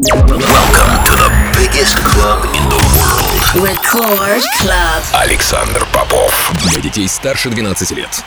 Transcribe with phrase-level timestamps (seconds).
[0.00, 1.28] Welcome to the
[1.58, 3.66] biggest club in the world.
[3.66, 5.02] Record Club.
[5.12, 6.52] Александр Попов.
[6.62, 8.22] Для детей старше 12 лет.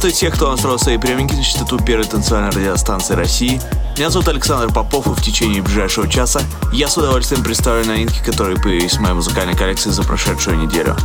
[0.00, 3.60] Приветствовать всех, кто настроил свои приемники на частоту первой танцевальной радиостанции России.
[3.98, 6.40] Меня зовут Александр Попов, и в течение ближайшего часа
[6.72, 10.96] я с удовольствием представлю новинки, которые появились в моей музыкальной коллекции за прошедшую неделю.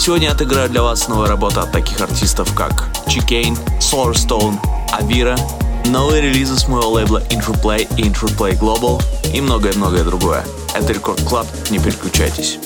[0.00, 4.58] Сегодня я отыграю для вас новые работы от таких артистов, как Chicane, Solarstone,
[4.98, 5.38] Avira,
[5.86, 9.00] новые релизы с моего лейбла Interplay и Interplay Global
[9.32, 10.44] и многое-многое другое.
[10.74, 12.58] Это Record Club, не переключайтесь.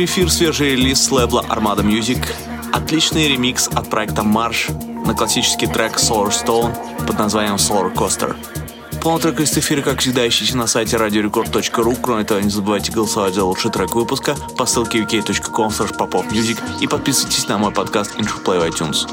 [0.00, 2.26] Сегодняшний эфир свежий релиз с лейбла Armada Music.
[2.72, 4.68] Отличный ремикс от проекта Марш
[5.04, 8.34] на классический трек Solar Stone под названием Solar Coaster.
[9.02, 11.98] Полный трек из эфира, как всегда, ищите на сайте radiorecord.ru.
[12.00, 17.46] Кроме того, не забывайте голосовать за лучший трек выпуска по ссылке uk.com popopmusic и подписывайтесь
[17.48, 19.06] на мой подкаст Intro Play в iTunes.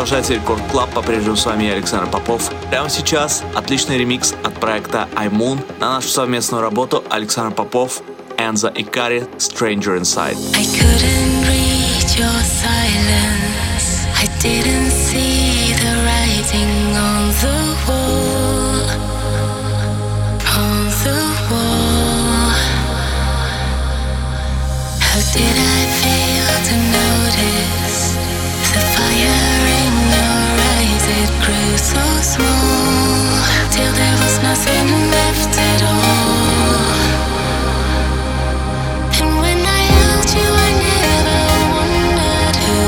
[0.00, 0.88] Продолжается Record Club.
[0.94, 2.50] По-прежнему с вами я, Александр Попов.
[2.70, 8.00] Прямо сейчас отличный ремикс от проекта iMoon на нашу совместную работу Александр Попов,
[8.38, 10.38] Энза и Кари Stranger Inside.
[10.56, 14.06] I couldn't read your silence.
[14.16, 18.09] I didn't see the writing on the wall.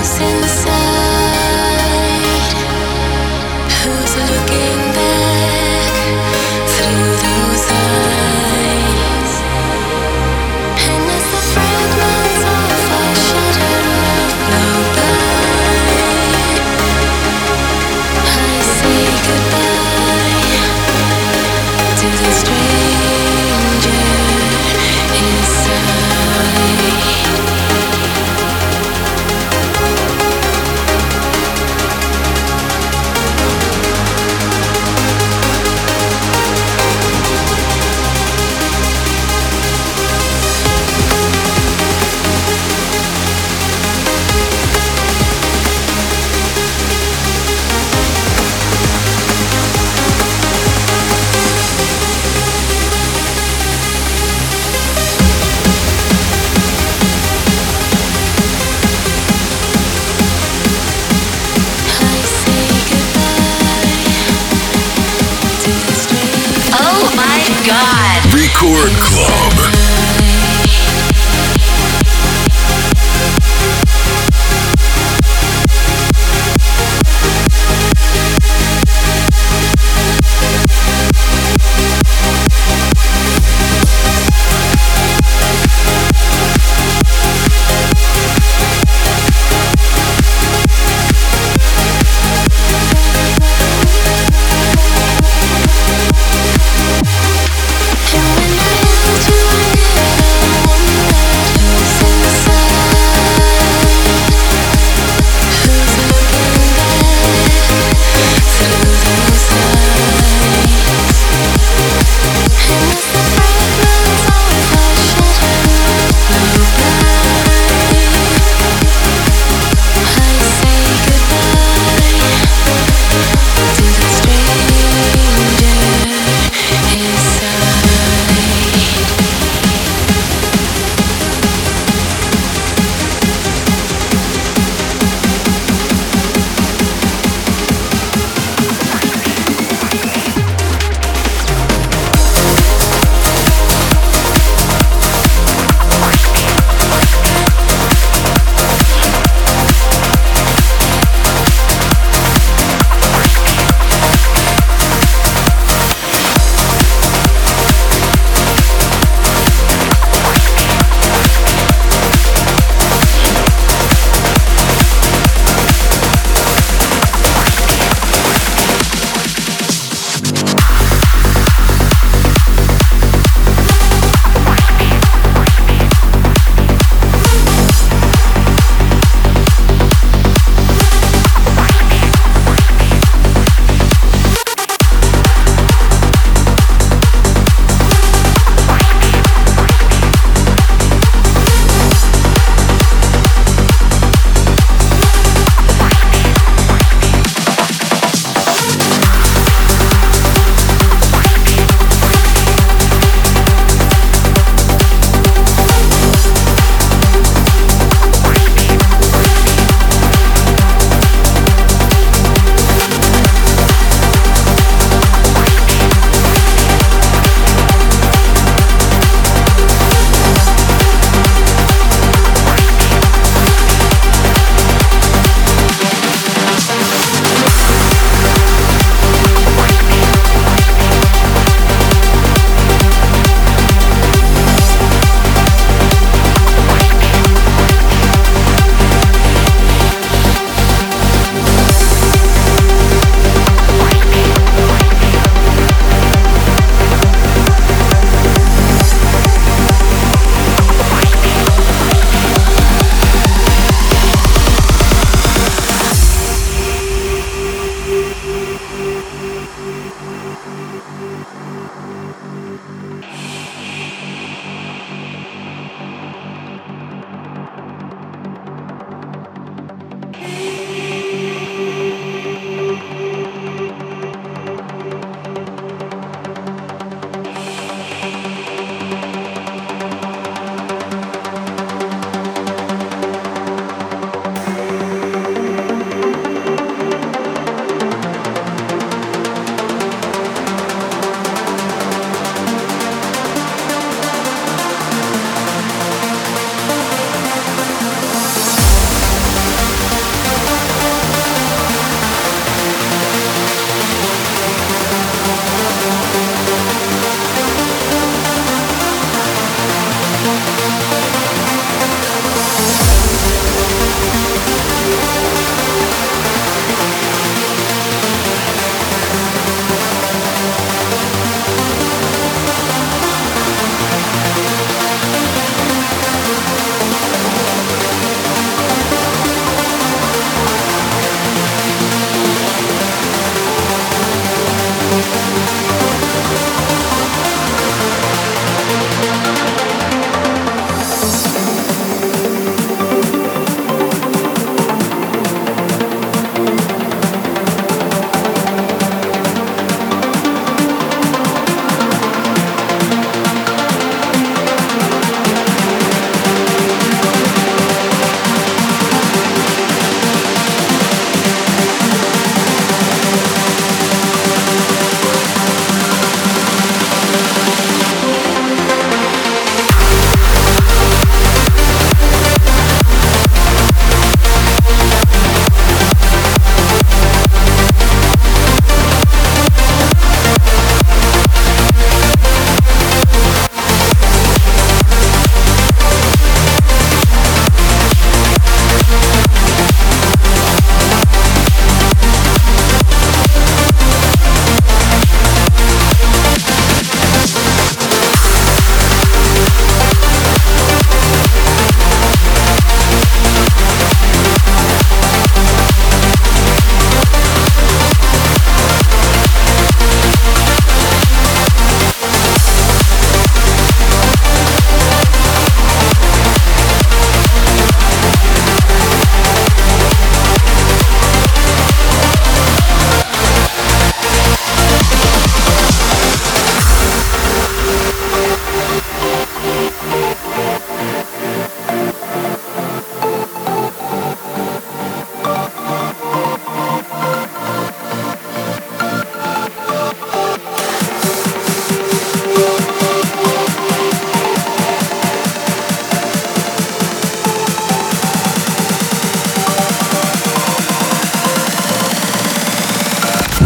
[0.05, 0.62] since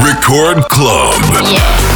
[0.07, 1.21] Record Club.
[1.51, 1.96] Yeah.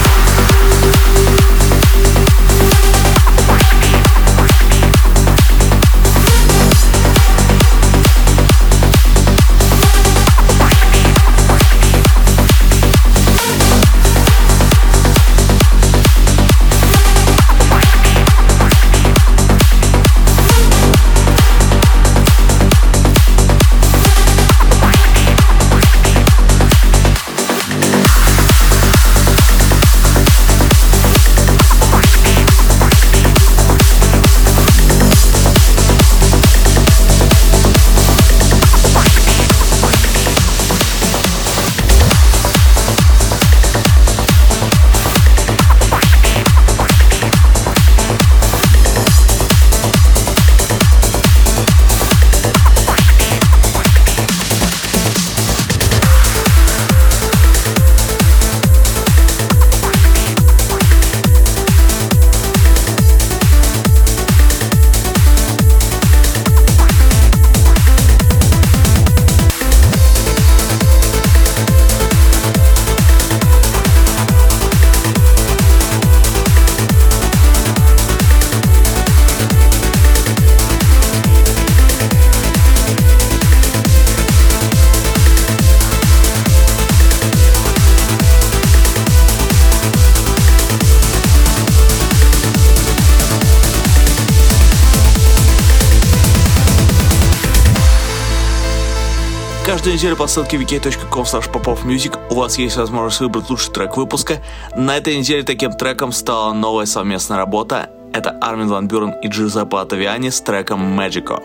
[100.00, 104.42] Неделю по ссылке wiki.com popofmusic у вас есть возможность выбрать лучший трек выпуска.
[104.74, 107.90] На этой неделе таким треком стала новая совместная работа.
[108.14, 111.42] Это Армин Ван Бюрен и Джузеппе Атавиани с треком Magico.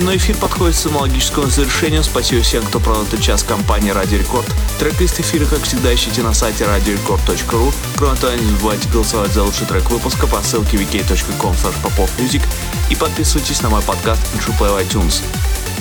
[0.00, 2.02] Очередной эфир подходит к самологическому завершению.
[2.02, 4.46] Спасибо всем, кто провел этот час компании Радио Рекорд.
[4.78, 7.74] Трек-лист эфира, как всегда, ищите на сайте radiorecord.ru.
[7.98, 12.42] Кроме того, не забывайте голосовать за лучший трек выпуска по ссылке wiki.com popofmusic
[12.88, 15.22] и подписывайтесь на мой подкаст в iTunes.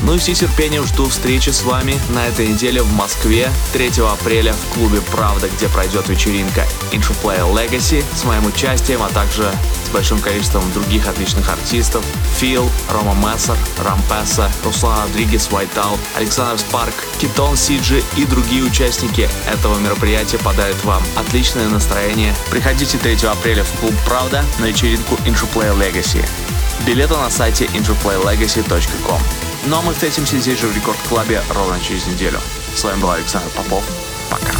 [0.03, 4.51] Ну и с нетерпением жду встречи с вами на этой неделе в Москве 3 апреля
[4.51, 9.49] в клубе «Правда», где пройдет вечеринка Intruplay Legacy с моим участием, а также
[9.89, 12.05] с большим количеством других отличных артистов.
[12.37, 19.77] Фил, Рома Мессер, Рампеса, Руслан Родригес, Whiteout, Александр Спарк, Китон Сиджи и другие участники этого
[19.79, 22.35] мероприятия подарят вам отличное настроение.
[22.51, 26.23] Приходите 3 апреля в клуб «Правда» на вечеринку Intruplay Legacy.
[26.85, 29.21] Билеты на сайте interplaylegacy.com.
[29.65, 32.39] Ну а мы встретимся здесь же в Рекорд Клабе ровно через неделю.
[32.75, 33.83] С вами был Александр Попов.
[34.29, 34.53] Пока.